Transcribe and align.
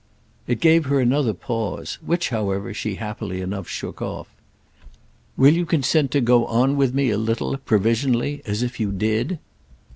It 0.47 0.61
gave 0.61 0.85
her 0.85 0.99
another 0.99 1.31
pause; 1.35 1.99
which, 2.03 2.29
however, 2.29 2.73
she 2.73 2.95
happily 2.95 3.39
enough 3.39 3.67
shook 3.67 4.01
off. 4.01 4.27
"Will 5.37 5.53
you 5.53 5.63
consent 5.67 6.09
to 6.09 6.21
go 6.21 6.47
on 6.47 6.75
with 6.75 6.91
me 6.95 7.11
a 7.11 7.19
little—provisionally—as 7.19 8.63
if 8.63 8.79
you 8.79 8.91
did?" 8.91 9.37